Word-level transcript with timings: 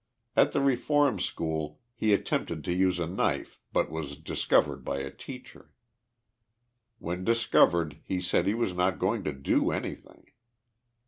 At 0.35 0.51
the 0.51 0.61
Reform 0.61 1.19
School 1.19 1.79
lie 2.01 2.07
attempted 2.07 2.63
to 2.63 2.73
use 2.73 2.97
a 2.97 3.05
knife 3.05 3.59
but 3.71 3.91
was 3.91 4.17
discovered 4.17 4.83
by 4.83 4.97
a 4.97 5.11
teacher. 5.11 5.69
When 6.97 7.23
discovered 7.23 7.99
lie 8.09 8.17
said 8.17 8.47
he 8.47 8.55
was 8.55 8.73
not 8.73 8.97
going 8.97 9.23
to 9.25 9.31
do 9.31 9.69
anything. 9.69 10.25